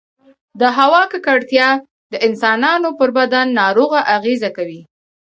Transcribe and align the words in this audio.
د 0.59 0.61
هـوا 0.77 1.01
ککـړتيـا 1.11 1.69
د 2.11 2.13
انسـانـانو 2.27 2.89
پـر 2.99 3.09
بـدن 3.17 3.47
نـاوړه 3.57 3.99
اغـېزه 4.15 4.49
کـوي 4.57 4.81